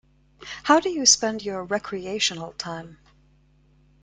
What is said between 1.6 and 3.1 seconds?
recreational time?